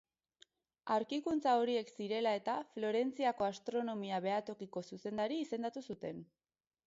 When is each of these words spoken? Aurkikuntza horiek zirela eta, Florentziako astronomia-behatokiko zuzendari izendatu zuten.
Aurkikuntza 0.93 1.51
horiek 1.63 1.91
zirela 1.97 2.31
eta, 2.39 2.55
Florentziako 2.77 3.47
astronomia-behatokiko 3.49 4.83
zuzendari 4.93 5.41
izendatu 5.45 5.85
zuten. 5.93 6.25